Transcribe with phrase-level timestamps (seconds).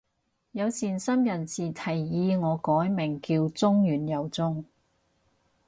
[0.53, 4.65] 有善心人士提議我改名叫中完又中